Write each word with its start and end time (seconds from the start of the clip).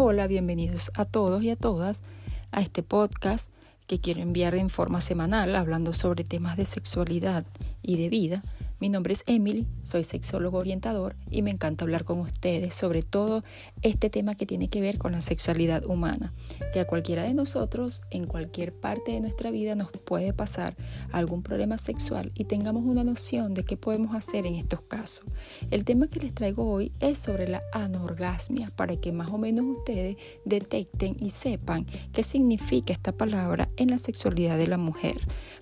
Hola, 0.00 0.28
bienvenidos 0.28 0.92
a 0.94 1.06
todos 1.06 1.42
y 1.42 1.50
a 1.50 1.56
todas 1.56 2.04
a 2.52 2.60
este 2.60 2.84
podcast 2.84 3.50
que 3.88 3.98
quiero 3.98 4.20
enviar 4.20 4.54
en 4.54 4.70
forma 4.70 5.00
semanal 5.00 5.56
hablando 5.56 5.92
sobre 5.92 6.22
temas 6.22 6.56
de 6.56 6.66
sexualidad 6.66 7.44
y 7.82 7.96
de 7.96 8.08
vida 8.08 8.44
mi 8.80 8.88
nombre 8.88 9.12
es 9.12 9.24
Emily, 9.26 9.66
soy 9.82 10.04
sexólogo 10.04 10.58
orientador 10.58 11.16
y 11.30 11.42
me 11.42 11.50
encanta 11.50 11.84
hablar 11.84 12.04
con 12.04 12.20
ustedes 12.20 12.74
sobre 12.74 13.02
todo 13.02 13.42
este 13.82 14.08
tema 14.08 14.36
que 14.36 14.46
tiene 14.46 14.68
que 14.68 14.80
ver 14.80 14.98
con 14.98 15.12
la 15.12 15.20
sexualidad 15.20 15.84
humana, 15.84 16.32
que 16.72 16.78
a 16.78 16.86
cualquiera 16.86 17.24
de 17.24 17.34
nosotros 17.34 18.02
en 18.10 18.26
cualquier 18.26 18.72
parte 18.72 19.12
de 19.12 19.20
nuestra 19.20 19.50
vida 19.50 19.74
nos 19.74 19.90
puede 19.90 20.32
pasar 20.32 20.76
algún 21.10 21.42
problema 21.42 21.76
sexual 21.76 22.30
y 22.34 22.44
tengamos 22.44 22.84
una 22.84 23.02
noción 23.02 23.52
de 23.54 23.64
qué 23.64 23.76
podemos 23.76 24.14
hacer 24.14 24.46
en 24.46 24.54
estos 24.54 24.82
casos. 24.82 25.24
El 25.72 25.84
tema 25.84 26.06
que 26.06 26.20
les 26.20 26.34
traigo 26.34 26.70
hoy 26.70 26.92
es 27.00 27.18
sobre 27.18 27.48
la 27.48 27.62
anorgasmia, 27.72 28.70
para 28.76 28.96
que 28.96 29.10
más 29.10 29.30
o 29.30 29.38
menos 29.38 29.64
ustedes 29.66 30.16
detecten 30.44 31.16
y 31.18 31.30
sepan 31.30 31.86
qué 32.12 32.22
significa 32.22 32.92
esta 32.92 33.10
palabra 33.12 33.68
en 33.76 33.90
la 33.90 33.98
sexualidad 33.98 34.56
de 34.56 34.68
la 34.68 34.78
mujer. 34.78 35.16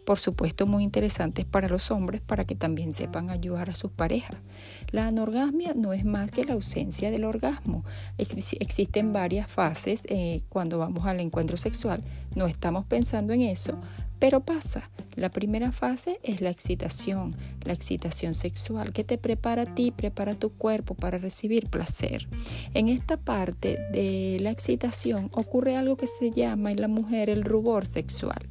Por 0.05 0.19
supuesto, 0.19 0.67
muy 0.67 0.84
interesantes 0.84 1.47
para 1.47 1.69
los 1.69 1.91
hombres, 1.91 2.20
para 2.20 2.45
que 2.45 2.55
también 2.55 2.92
se 2.92 3.05
sepan 3.06 3.30
ayudar 3.30 3.70
a 3.70 3.74
sus 3.74 3.92
parejas. 3.92 4.37
La 4.91 5.06
anorgasmia 5.06 5.74
no 5.74 5.92
es 5.92 6.05
más 6.05 6.30
que 6.30 6.45
la 6.45 6.55
ausencia 6.55 7.10
del 7.10 7.24
orgasmo. 7.24 7.84
existen 8.19 9.12
varias 9.12 9.48
fases 9.48 10.02
eh, 10.09 10.42
cuando 10.48 10.78
vamos 10.78 11.06
al 11.06 11.20
encuentro 11.20 11.56
sexual. 11.56 12.02
No 12.34 12.47
estamos 12.47 12.84
pensando 12.84 13.33
en 13.33 13.42
eso, 13.42 13.78
pero 14.19 14.41
pasa. 14.41 14.91
La 15.14 15.28
primera 15.28 15.70
fase 15.73 16.19
es 16.24 16.41
la 16.41 16.50
excitación, 16.50 17.37
la 17.64 17.73
excitación 17.73 18.34
sexual 18.34 18.92
que 18.92 19.05
te 19.05 19.19
prepara 19.19 19.62
a 19.62 19.75
ti, 19.75 19.92
prepara 19.92 20.34
tu 20.34 20.50
cuerpo 20.50 20.95
para 20.95 21.19
recibir 21.19 21.70
placer. 21.70 22.28
En 22.75 22.88
esta 22.88 23.16
parte 23.16 23.78
de 23.92 24.38
la 24.41 24.50
excitación 24.50 25.31
ocurre 25.33 25.77
algo 25.77 25.97
que 25.97 26.09
se 26.09 26.33
llama 26.33 26.72
en 26.72 26.81
la 26.81 26.88
mujer 26.88 27.31
el 27.31 27.44
rubor 27.44 27.86
sexual 27.86 28.48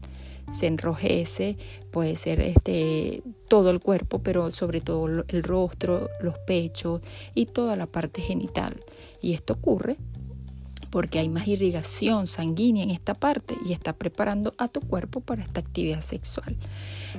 se 0.51 0.67
enrojece, 0.67 1.57
puede 1.91 2.15
ser 2.15 2.39
este, 2.41 3.23
todo 3.47 3.71
el 3.71 3.79
cuerpo, 3.79 4.19
pero 4.19 4.51
sobre 4.51 4.81
todo 4.81 5.07
el 5.27 5.43
rostro, 5.43 6.09
los 6.21 6.37
pechos 6.39 7.01
y 7.33 7.47
toda 7.47 7.75
la 7.75 7.87
parte 7.87 8.21
genital. 8.21 8.81
Y 9.21 9.33
esto 9.33 9.53
ocurre 9.53 9.97
porque 10.95 11.19
hay 11.19 11.27
más 11.27 11.47
irrigación 11.47 12.25
sanguínea 12.25 12.83
en 12.83 12.89
esta 12.89 13.15
parte 13.15 13.55
y 13.67 13.73
está 13.73 13.91
preparando 13.91 14.53
a 14.57 14.69
tu 14.69 14.79
cuerpo 14.79 15.19
para 15.19 15.41
esta 15.41 15.59
actividad 15.59 15.99
sexual. 15.99 16.55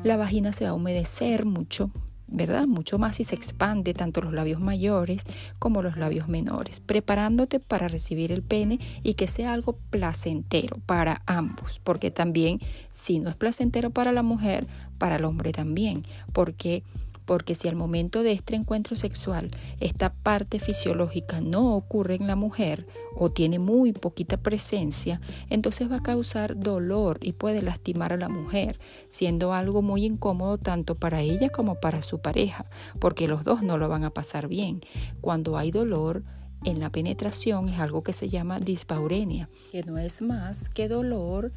La 0.03 0.17
vagina 0.17 0.53
se 0.53 0.65
va 0.65 0.71
a 0.71 0.75
humedecer 0.75 1.45
mucho, 1.45 1.91
¿verdad? 2.37 2.67
Mucho 2.67 2.99
más 2.99 3.17
si 3.17 3.25
se 3.25 3.35
expande 3.35 3.95
tanto 3.95 4.21
los 4.21 4.35
labios 4.35 4.61
mayores 4.61 5.25
como 5.59 5.81
los 5.81 5.97
labios 5.97 6.29
menores, 6.29 6.81
preparándote 6.81 7.61
para 7.61 7.89
recibir 7.89 8.31
el 8.31 8.43
pene 8.43 8.79
y 9.03 9.15
que 9.15 9.27
sea 9.27 9.55
algo 9.55 9.79
placentero 9.89 10.77
para 10.85 11.23
ambos, 11.25 11.81
porque 11.83 12.11
también 12.11 12.61
si 12.91 13.21
no 13.21 13.31
es 13.31 13.37
placentero 13.37 13.89
para 13.89 14.13
la 14.13 14.23
mujer, 14.23 14.67
para 14.99 15.17
el 15.17 15.25
hombre 15.25 15.53
también, 15.53 16.03
porque 16.35 16.83
porque 17.27 17.55
si 17.55 17.69
al 17.69 17.77
momento 17.77 18.23
de 18.23 18.33
este 18.33 18.57
encuentro 18.57 18.97
sexual 18.97 19.51
esta 19.81 20.15
parte 20.15 20.59
fisiológica 20.59 21.41
no 21.41 21.75
ocurre 21.75 22.15
en 22.15 22.27
la 22.27 22.37
mujer 22.37 22.87
o 23.15 23.31
tiene 23.31 23.59
muy 23.59 23.93
poquita 23.93 24.39
presencia, 24.39 25.21
entonces 25.51 25.91
va 25.91 25.97
a 25.97 26.03
causar 26.03 26.59
dolor 26.59 27.19
y 27.21 27.33
puede 27.33 27.61
lastimar 27.61 28.13
a 28.13 28.17
la 28.17 28.29
mujer, 28.29 28.79
siendo 29.09 29.53
algo 29.53 29.83
muy 29.83 30.05
incómodo 30.05 30.57
tanto 30.57 30.95
para 30.95 31.21
ella 31.21 31.51
como 31.51 31.81
para 31.81 32.03
su 32.03 32.21
pareja, 32.21 32.67
porque 33.01 33.29
los 33.29 33.45
dos 33.45 33.63
no 33.63 33.77
lo 33.77 33.89
van 33.89 34.05
a 34.05 34.11
pasar 34.11 34.49
bien. 34.49 34.81
Cuando 35.21 35.59
hay 35.59 35.71
dolor, 35.71 36.23
en 36.65 36.81
la 36.81 36.91
penetración 36.91 37.69
es 37.69 37.81
algo 37.81 38.03
que 38.03 38.13
se 38.13 38.29
llama 38.29 38.59
dispaurenia, 38.59 39.49
que 39.73 39.83
no 39.83 39.99
es 39.99 40.23
más 40.23 40.69
que 40.69 40.89
dolor 40.89 41.53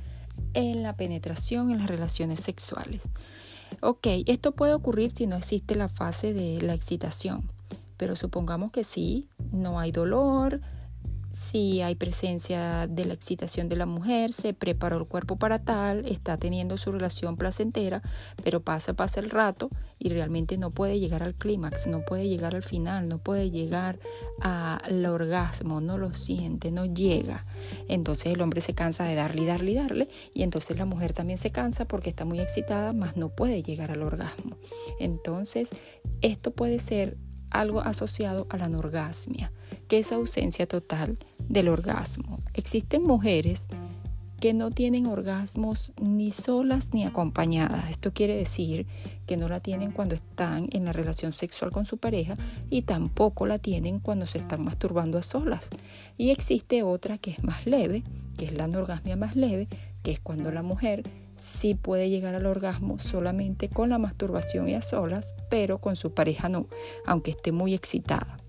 en 0.54 0.84
la 0.84 0.96
penetración 0.96 1.72
en 1.72 1.80
las 1.80 1.88
relaciones 1.88 2.40
sexuales. 2.40 3.04
Ok, 3.82 4.08
esto 4.26 4.52
puede 4.52 4.74
ocurrir 4.74 5.12
si 5.16 5.26
no 5.26 5.38
existe 5.38 5.76
la 5.76 5.88
fase 5.88 6.34
de 6.34 6.62
la 6.62 6.74
excitación, 6.74 7.50
pero 7.96 8.16
supongamos 8.16 8.72
que 8.72 8.84
sí, 8.84 9.30
no 9.52 9.80
hay 9.80 9.92
dolor, 9.92 10.60
si 11.32 11.82
hay 11.82 11.96
presencia 11.96 12.88
de 12.88 13.06
la 13.06 13.14
excitación 13.14 13.70
de 13.70 13.76
la 13.76 13.86
mujer, 13.86 14.34
se 14.34 14.54
preparó 14.54 14.98
el 14.98 15.06
cuerpo 15.06 15.38
para 15.38 15.60
tal, 15.60 16.06
está 16.06 16.38
teniendo 16.38 16.78
su 16.78 16.92
relación 16.92 17.38
placentera, 17.38 18.02
pero 18.44 18.62
pasa, 18.62 18.94
pasa 18.94 19.20
el 19.20 19.30
rato 19.30 19.70
y 20.00 20.10
realmente 20.10 20.58
no 20.58 20.72
puede 20.72 21.00
llegar 21.00 21.24
al 21.24 21.36
clímax, 21.36 21.88
no 21.88 22.04
puede 22.04 22.28
llegar 22.28 22.56
al 22.56 22.64
final, 22.64 23.08
no 23.08 23.20
puede 23.20 23.52
llegar 23.52 24.00
al 24.42 25.06
orgasmo, 25.06 25.82
no 25.82 25.98
lo 25.98 26.14
siente, 26.14 26.72
no 26.72 26.86
llega. 26.86 27.46
Entonces 27.88 28.34
el 28.34 28.42
hombre 28.42 28.62
se 28.62 28.74
cansa 28.74 29.04
de 29.04 29.16
darle 29.16 29.44
y 29.44 29.46
darle 29.46 29.72
y 29.72 29.76
darle 29.76 30.08
y 30.34 30.44
entonces 30.44 30.78
la 30.78 30.86
mujer 30.86 31.14
también 31.14 31.38
se 31.38 31.52
cansa 31.52 31.86
porque 31.86 32.10
está 32.10 32.26
muy 32.26 32.40
excitada, 32.40 32.94
más 32.94 33.18
no 33.18 33.30
puede 33.30 33.62
llegar 33.62 33.92
al 33.92 34.02
orgasmo. 34.02 34.58
Entonces 35.00 35.70
esto 36.22 36.52
puede 36.52 36.80
ser 36.80 37.18
algo 37.52 37.82
asociado 37.82 38.48
a 38.50 38.58
la 38.58 38.66
anorgasmia, 38.66 39.52
que 39.88 40.00
es 40.00 40.12
ausencia 40.12 40.68
total 40.68 41.18
del 41.48 41.68
orgasmo. 41.68 42.40
Existen 42.54 43.04
mujeres 43.04 43.68
que 44.40 44.54
no 44.54 44.72
tienen 44.72 45.06
orgasmos 45.06 45.92
ni 46.02 46.32
solas 46.32 46.94
ni 46.94 47.04
acompañadas. 47.04 47.90
Esto 47.90 48.14
quiere 48.14 48.36
decir 48.36 48.88
que 49.28 49.38
no 49.38 49.50
la 49.50 49.60
tienen 49.60 49.92
cuando 49.92 50.16
están 50.16 50.70
en 50.72 50.86
la 50.86 50.94
relación 50.94 51.34
sexual 51.34 51.72
con 51.72 51.86
su 51.86 51.98
pareja 51.98 52.36
y 52.70 52.84
tampoco 52.84 53.46
la 53.46 53.60
tienen 53.60 54.00
cuando 54.00 54.28
se 54.28 54.38
están 54.38 54.64
masturbando 54.64 55.18
a 55.18 55.22
solas. 55.22 55.70
Y 56.18 56.30
existe 56.30 56.84
otra 56.84 57.18
que 57.18 57.32
es 57.32 57.44
más 57.44 57.66
leve, 57.66 58.04
que 58.40 58.46
es 58.46 58.54
la 58.54 58.64
anorgasmia 58.64 59.18
más 59.18 59.36
leve, 59.36 59.68
que 60.02 60.12
es 60.12 60.22
cuando 60.22 60.50
la 60.50 60.64
mujer 60.64 61.04
sí 61.38 61.76
puede 61.76 62.10
llegar 62.10 62.36
al 62.36 62.46
orgasmo 62.46 62.98
solamente 62.98 63.68
con 63.68 63.90
la 63.90 63.98
masturbación 63.98 64.70
y 64.70 64.76
a 64.76 64.82
solas, 64.82 65.36
pero 65.50 65.80
con 65.80 65.98
su 65.98 66.14
pareja 66.14 66.48
no, 66.48 66.66
aunque 67.06 67.32
esté 67.32 67.52
muy 67.52 67.74
excitada. 67.74 68.40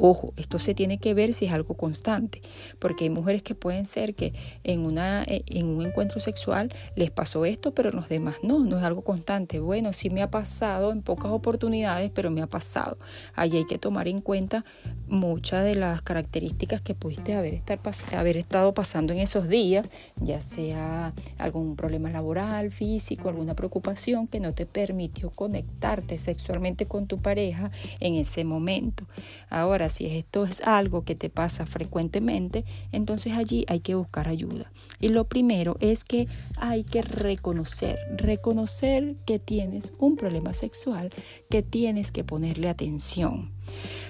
Ojo, 0.00 0.32
esto 0.36 0.60
se 0.60 0.74
tiene 0.74 0.98
que 0.98 1.12
ver 1.12 1.32
si 1.32 1.46
es 1.46 1.52
algo 1.52 1.74
constante, 1.74 2.40
porque 2.78 3.04
hay 3.04 3.10
mujeres 3.10 3.42
que 3.42 3.56
pueden 3.56 3.84
ser 3.84 4.14
que 4.14 4.32
en, 4.62 4.80
una, 4.80 5.24
eh, 5.24 5.42
en 5.46 5.66
un 5.66 5.84
encuentro 5.84 6.20
sexual 6.20 6.72
les 6.94 7.10
pasó 7.10 7.44
esto, 7.44 7.74
pero 7.74 7.90
los 7.90 8.08
demás 8.08 8.36
no, 8.44 8.60
no 8.60 8.78
es 8.78 8.84
algo 8.84 9.02
constante. 9.02 9.58
Bueno, 9.58 9.92
sí 9.92 10.08
me 10.08 10.22
ha 10.22 10.30
pasado 10.30 10.92
en 10.92 11.02
pocas 11.02 11.32
oportunidades, 11.32 12.12
pero 12.14 12.30
me 12.30 12.42
ha 12.42 12.46
pasado. 12.46 12.96
Ahí 13.34 13.56
hay 13.56 13.64
que 13.64 13.78
tomar 13.78 14.06
en 14.06 14.20
cuenta 14.20 14.64
muchas 15.08 15.64
de 15.64 15.74
las 15.74 16.00
características 16.00 16.80
que 16.80 16.94
pudiste 16.94 17.34
haber, 17.34 17.54
estar, 17.54 17.80
haber 18.16 18.36
estado 18.36 18.74
pasando 18.74 19.12
en 19.12 19.18
esos 19.18 19.48
días, 19.48 19.88
ya 20.20 20.40
sea 20.40 21.12
algún 21.38 21.74
problema 21.74 22.08
laboral, 22.08 22.70
físico, 22.70 23.28
alguna 23.28 23.54
preocupación 23.54 24.28
que 24.28 24.38
no 24.38 24.54
te 24.54 24.64
permitió 24.64 25.30
conectarte 25.30 26.18
sexualmente 26.18 26.86
con 26.86 27.08
tu 27.08 27.18
pareja 27.18 27.72
en 27.98 28.14
ese 28.14 28.44
momento. 28.44 29.04
Ahora, 29.50 29.87
si 29.88 30.06
esto 30.06 30.44
es 30.44 30.62
algo 30.62 31.04
que 31.04 31.14
te 31.14 31.30
pasa 31.30 31.66
frecuentemente, 31.66 32.64
entonces 32.92 33.34
allí 33.34 33.64
hay 33.68 33.80
que 33.80 33.94
buscar 33.94 34.28
ayuda. 34.28 34.70
Y 35.00 35.08
lo 35.08 35.24
primero 35.24 35.76
es 35.80 36.04
que 36.04 36.28
hay 36.58 36.84
que 36.84 37.02
reconocer, 37.02 37.98
reconocer 38.16 39.16
que 39.26 39.38
tienes 39.38 39.92
un 39.98 40.16
problema 40.16 40.52
sexual, 40.52 41.10
que 41.50 41.62
tienes 41.62 42.12
que 42.12 42.24
ponerle 42.24 42.68
atención. 42.68 43.57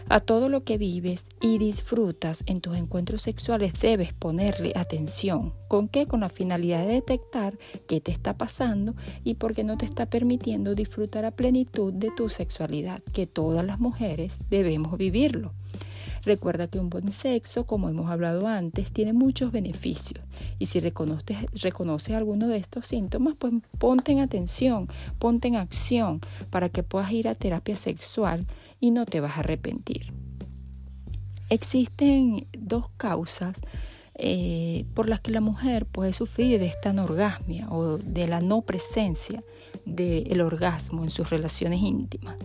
A 0.08 0.20
todo 0.20 0.48
lo 0.48 0.64
que 0.64 0.78
vives 0.78 1.26
y 1.41 1.58
disfrutas 1.58 2.42
en 2.46 2.60
tus 2.62 2.76
encuentros 2.76 3.22
sexuales 3.22 3.78
debes 3.78 4.14
ponerle 4.14 4.72
atención. 4.74 5.52
¿Con 5.69 5.86
qué? 5.86 6.06
Con 6.06 6.20
la 6.20 6.30
finalidad 6.30 6.86
de 6.86 6.94
detectar 6.94 7.58
qué 7.86 8.00
te 8.00 8.10
está 8.10 8.38
pasando 8.38 8.94
y 9.22 9.34
por 9.34 9.54
qué 9.54 9.64
no 9.64 9.76
te 9.76 9.84
está 9.84 10.06
permitiendo 10.06 10.74
disfrutar 10.74 11.26
a 11.26 11.30
plenitud 11.30 11.92
de 11.92 12.10
tu 12.16 12.30
sexualidad, 12.30 13.02
que 13.12 13.26
todas 13.26 13.66
las 13.66 13.80
mujeres 13.80 14.38
debemos 14.48 14.96
vivirlo. 14.96 15.52
Recuerda 16.25 16.66
que 16.69 16.78
un 16.78 16.90
buen 16.90 17.12
sexo, 17.12 17.64
como 17.64 17.88
hemos 17.88 18.10
hablado 18.10 18.46
antes, 18.49 18.93
tiene 18.93 19.12
muchos 19.12 19.52
beneficios. 19.52 20.25
Y 20.58 20.66
si 20.66 20.81
reconoces, 20.81 22.14
alguno 22.14 22.49
de 22.49 22.56
estos 22.56 22.87
síntomas, 22.87 23.34
pues 23.38 23.55
ponte 23.78 24.12
en 24.12 24.20
atención, 24.20 24.88
ponte 25.19 25.49
en 25.49 25.56
acción 25.56 26.20
para 26.50 26.69
que 26.69 26.82
puedas 26.82 27.12
ir 27.12 27.28
a 27.28 27.34
terapia 27.34 27.76
sexual 27.76 28.46
y 28.80 28.90
no 28.90 29.06
te 29.06 29.20
vas 29.20 29.36
a 29.36 29.40
arrepentir. 29.40 30.12
Existen 31.50 32.46
dos 32.58 32.90
causas 32.96 33.58
eh, 34.14 34.84
por 34.94 35.08
las 35.08 35.20
que 35.20 35.30
la 35.30 35.40
mujer 35.40 35.86
puede 35.86 36.12
sufrir 36.12 36.58
de 36.58 36.66
esta 36.66 36.90
anorgasmia 36.90 37.69
o 37.70 37.98
de 37.98 38.26
la 38.26 38.40
no 38.40 38.62
presencia 38.62 39.42
del 39.84 40.40
orgasmo 40.40 41.04
en 41.04 41.10
sus 41.10 41.30
relaciones 41.30 41.80
íntimas 41.80 42.36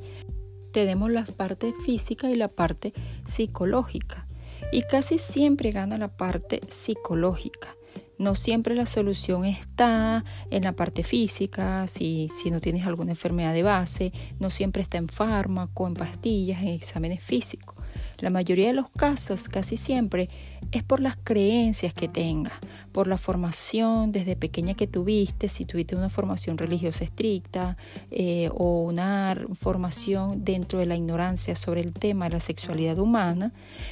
tenemos 0.73 1.11
la 1.11 1.23
parte 1.23 1.71
física 1.85 2.29
y 2.29 2.35
la 2.35 2.49
parte 2.49 2.93
psicológica. 3.23 4.27
Y 4.73 4.81
casi 4.81 5.17
siempre 5.17 5.71
gana 5.71 5.97
la 5.97 6.09
parte 6.09 6.61
psicológica. 6.67 7.77
No 8.23 8.35
siempre 8.35 8.73
la 8.73 8.85
solución 8.85 9.43
está 9.43 10.23
en 10.49 10.63
la 10.63 10.71
parte 10.71 11.03
física, 11.03 11.87
si, 11.89 12.29
no 12.49 12.61
tienes 12.61 12.87
alguna 12.87 13.11
enfermedad 13.11 13.51
de 13.53 13.63
base, 13.63 14.13
no 14.39 14.49
siempre 14.49 14.81
está 14.81 14.97
en 14.97 15.09
fármaco, 15.09 15.87
en 15.87 15.93
pastillas, 15.93 16.61
en 16.61 16.69
exámenes 16.69 17.21
físicos. 17.21 17.75
La 18.19 18.29
mayoría 18.29 18.67
de 18.67 18.73
los 18.73 18.89
casos, 18.89 19.49
casi 19.49 19.75
siempre, 19.75 20.29
es 20.71 20.83
por 20.83 21.01
las 21.01 21.17
creencias 21.21 21.93
que 21.93 22.07
tengas, 22.07 22.53
por 22.93 23.07
la 23.07 23.17
formación 23.17 24.13
desde 24.13 24.37
pequeña 24.37 24.73
que 24.73 24.87
tuviste, 24.87 25.49
si 25.49 25.65
tuviste 25.65 25.97
una 25.97 26.09
formación 26.09 26.57
religiosa 26.57 27.03
estricta 27.03 27.75
eh, 28.09 28.49
o 28.55 28.83
una 28.83 29.35
formación 29.53 30.45
dentro 30.45 30.79
de 30.79 30.85
la 30.85 30.95
ignorancia 30.95 31.57
sobre 31.57 31.81
el 31.81 31.91
tema 31.91 32.29
de 32.29 32.35
la 32.35 32.39
sexualidad 32.39 32.99
humana, 32.99 33.51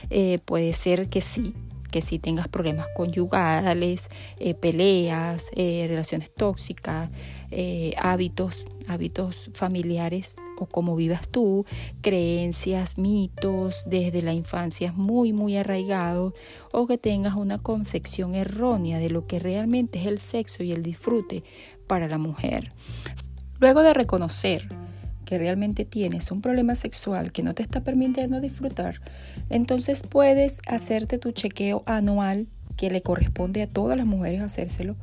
eh, 0.10 0.40
puede 0.46 0.72
ser 0.72 1.10
que 1.10 1.20
sí, 1.20 1.54
que 1.92 2.02
si 2.02 2.18
tengas 2.18 2.48
problemas 2.48 2.88
conyugales, 2.96 4.08
eh, 4.40 4.54
peleas, 4.56 5.52
eh, 5.56 5.86
relaciones 5.88 6.32
tóxicas, 6.32 7.10
eh, 7.52 7.94
hábitos, 7.98 8.66
hábitos 8.88 9.50
familiares 9.54 10.36
o 10.58 10.66
cómo 10.66 10.96
vivas 10.96 11.28
tú, 11.28 11.66
creencias, 12.02 12.98
mitos 12.98 13.84
desde 13.86 14.22
la 14.22 14.34
infancia 14.34 14.94
muy, 14.94 15.34
muy 15.34 15.58
arraigados, 15.58 16.34
o 16.72 16.88
que 16.88 16.98
tengas 16.98 17.36
una 17.36 17.58
concepción 17.58 18.36
errónea 18.36 19.00
de 19.00 19.10
lo 19.10 19.28
que 19.28 19.40
realmente 19.40 20.00
es 20.00 20.08
el 20.08 20.20
sexo 20.20 20.64
y 20.64 20.72
el 20.72 20.84
disfrute 20.84 21.44
para 21.88 22.08
la 22.08 22.18
mujer. 22.18 22.72
Luego 23.60 23.82
de 23.82 23.94
reconocer 23.94 24.68
que 25.32 25.38
realmente 25.38 25.86
tienes 25.86 26.30
un 26.30 26.42
problema 26.42 26.76
sexual 26.76 27.32
que 27.32 27.42
no 27.42 27.56
te 27.56 27.64
está 27.64 27.80
permitiendo 27.80 28.42
disfrutar, 28.42 29.00
entonces 29.50 30.04
puedes 30.04 30.60
hacerte 30.68 31.20
tu 31.20 31.32
chequeo 31.32 31.84
anual 31.86 32.50
que 32.76 32.90
le 32.90 33.02
corresponde 33.02 33.62
a 33.62 33.68
todas 33.68 33.96
las 33.96 34.06
mujeres 34.06 34.42
hacérselo. 34.42 34.98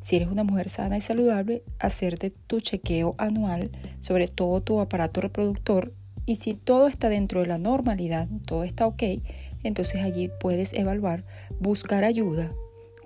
Si 0.00 0.16
eres 0.16 0.26
una 0.26 0.42
mujer 0.42 0.68
sana 0.68 0.96
y 0.96 1.00
saludable, 1.00 1.62
hacerte 1.78 2.30
tu 2.30 2.58
chequeo 2.60 3.14
anual 3.18 3.70
sobre 4.00 4.26
todo 4.26 4.60
tu 4.62 4.80
aparato 4.80 5.20
reproductor 5.20 5.94
y 6.26 6.34
si 6.34 6.54
todo 6.54 6.88
está 6.88 7.08
dentro 7.08 7.42
de 7.42 7.46
la 7.46 7.58
normalidad, 7.58 8.26
todo 8.46 8.64
está 8.64 8.84
ok, 8.84 9.04
entonces 9.62 10.02
allí 10.02 10.28
puedes 10.40 10.72
evaluar, 10.72 11.24
buscar 11.60 12.02
ayuda 12.02 12.52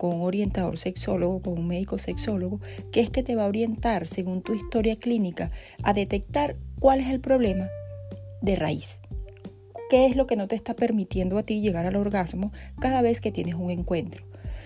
con 0.02 0.16
un 0.16 0.22
orientador 0.22 0.78
sexólogo, 0.78 1.40
con 1.43 1.56
un 1.56 1.69
médico 1.69 1.96
sexólogo, 1.96 2.60
que 2.90 2.99
es 2.99 3.08
que 3.08 3.22
te 3.22 3.37
va 3.37 3.44
a 3.44 3.46
orientar 3.46 4.08
según 4.08 4.43
tu 4.43 4.52
historia 4.52 4.96
clínica 4.96 5.52
a 5.84 5.93
detectar 5.93 6.56
cuál 6.81 6.99
es 6.99 7.06
el 7.06 7.20
problema 7.20 7.70
de 8.40 8.56
raíz. 8.56 9.00
¿Qué 9.90 10.06
es 10.06 10.16
lo 10.16 10.26
que 10.26 10.34
no 10.34 10.49
te 10.49 10.56
está 10.56 10.75
permitiendo 10.75 11.38
a 11.38 11.44
ti 11.44 11.60
llegar 11.60 11.87
al 11.87 11.94
orgasmo 11.94 12.50
cada 12.81 13.00
vez 13.00 13.20
que 13.20 13.31
tienes 13.31 13.54
un 13.54 13.70
encuentro? 13.70 14.25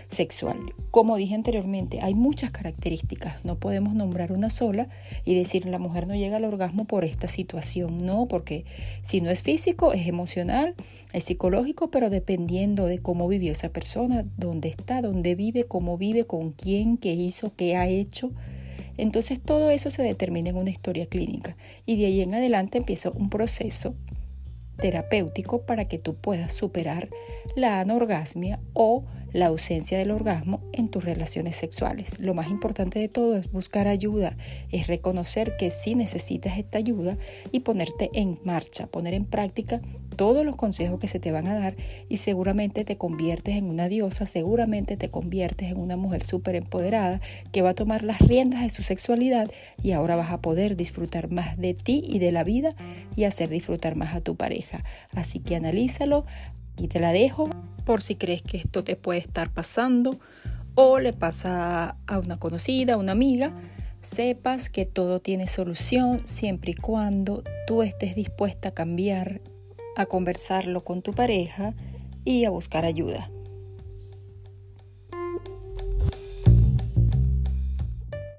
Sexual. 0.08 0.58
Como 0.91 1.17
dije 1.17 1.35
anteriormente, 1.35 2.00
hay 2.00 2.14
muchas 2.14 2.50
características, 2.50 3.44
no 3.44 3.58
podemos 3.58 3.94
nombrar 3.94 4.32
una 4.32 4.50
sola 4.50 4.88
y 5.25 5.35
decir 5.35 5.67
la 5.67 5.79
mujer 5.79 6.06
no 6.06 6.14
llega 6.14 6.37
al 6.37 6.44
orgasmo 6.44 6.85
por 6.85 7.05
esta 7.05 7.29
situación, 7.29 8.06
no, 8.06 8.26
porque 8.26 8.64
si 9.03 9.20
no 9.20 9.31
es 9.31 9.43
físico, 9.43 9.93
es 9.93 10.06
emocional, 10.06 10.75
es 11.12 11.25
psicológico, 11.25 11.91
pero 11.91 12.11
dependiendo 12.11 12.87
de 12.87 12.99
cómo 12.99 13.29
vivió 13.29 13.53
esa 13.53 13.70
persona, 13.70 14.25
dónde 14.37 14.69
está, 14.69 15.03
dónde 15.03 15.35
vive, 15.35 15.64
cómo 15.64 15.99
vive, 15.99 16.25
con 16.25 16.53
quién, 16.53 16.97
qué 16.97 17.12
hizo, 17.12 17.53
qué 17.56 17.76
ha 17.76 17.87
hecho. 17.88 18.31
Entonces 18.97 19.41
todo 19.41 19.70
eso 19.70 19.91
se 19.91 20.03
determina 20.03 20.50
en 20.50 20.56
una 20.56 20.70
historia 20.70 21.06
clínica 21.06 21.56
y 21.85 21.97
de 21.99 22.06
ahí 22.06 22.20
en 22.23 22.35
adelante 22.35 22.79
empieza 22.79 23.11
un 23.11 23.29
proceso 23.29 23.94
terapéutico 24.79 25.62
para 25.62 25.87
que 25.87 25.99
tú 25.99 26.14
puedas 26.14 26.53
superar 26.53 27.08
la 27.55 27.81
anorgasmia 27.81 28.61
o 28.73 29.05
la 29.36 29.48
ausencia 29.48 29.98
del 29.98 30.12
orgasmo 30.12 30.62
en 30.72 30.88
tus 30.88 31.04
relaciones 31.04 31.56
sexuales. 31.56 32.18
Lo 32.18 32.32
más 32.32 32.48
importante 32.48 32.98
de 32.98 33.08
todo 33.08 33.36
es 33.36 33.52
buscar 33.52 33.86
ayuda, 33.86 34.34
es 34.72 34.86
reconocer 34.86 35.58
que 35.58 35.70
sí 35.70 35.94
necesitas 35.94 36.56
esta 36.56 36.78
ayuda 36.78 37.18
y 37.52 37.60
ponerte 37.60 38.08
en 38.14 38.40
marcha, 38.44 38.86
poner 38.86 39.12
en 39.12 39.26
práctica 39.26 39.82
todos 40.16 40.46
los 40.46 40.56
consejos 40.56 40.98
que 40.98 41.06
se 41.06 41.20
te 41.20 41.32
van 41.32 41.48
a 41.48 41.54
dar 41.54 41.76
y 42.08 42.16
seguramente 42.16 42.86
te 42.86 42.96
conviertes 42.96 43.56
en 43.56 43.66
una 43.66 43.90
diosa, 43.90 44.24
seguramente 44.24 44.96
te 44.96 45.10
conviertes 45.10 45.70
en 45.70 45.76
una 45.76 45.98
mujer 45.98 46.24
súper 46.24 46.54
empoderada 46.54 47.20
que 47.52 47.60
va 47.60 47.70
a 47.70 47.74
tomar 47.74 48.04
las 48.04 48.20
riendas 48.20 48.62
de 48.62 48.70
su 48.70 48.82
sexualidad 48.82 49.50
y 49.82 49.92
ahora 49.92 50.16
vas 50.16 50.30
a 50.30 50.40
poder 50.40 50.76
disfrutar 50.76 51.30
más 51.30 51.58
de 51.58 51.74
ti 51.74 52.02
y 52.06 52.20
de 52.20 52.32
la 52.32 52.42
vida 52.42 52.74
y 53.16 53.24
hacer 53.24 53.50
disfrutar 53.50 53.96
más 53.96 54.14
a 54.14 54.22
tu 54.22 54.34
pareja. 54.34 54.82
Así 55.12 55.40
que 55.40 55.56
analízalo, 55.56 56.24
Aquí 56.76 56.88
te 56.88 57.00
la 57.00 57.12
dejo 57.12 57.49
por 57.87 58.02
si 58.02 58.17
crees 58.17 58.43
que 58.43 58.58
esto 58.58 58.84
te 58.84 58.96
puede 58.96 59.19
estar 59.19 59.50
pasando 59.50 60.20
o 60.75 60.99
le 60.99 61.14
pasa 61.14 61.96
a 62.06 62.19
una 62.19 62.38
conocida, 62.38 62.93
a 62.93 62.96
una 62.99 63.12
amiga. 63.12 63.55
Sepas 64.02 64.69
que 64.69 64.84
todo 64.84 65.20
tiene 65.20 65.46
solución 65.46 66.20
siempre 66.26 66.73
y 66.73 66.75
cuando 66.75 67.43
tú 67.67 67.82
estés 67.82 68.14
dispuesta 68.14 68.69
a 68.69 68.75
cambiar, 68.75 69.40
a 69.96 70.05
conversarlo 70.05 70.84
con 70.84 71.00
tu 71.00 71.14
pareja 71.14 71.73
y 72.26 72.44
a 72.44 72.50
buscar 72.50 72.84
ayuda. 72.84 73.31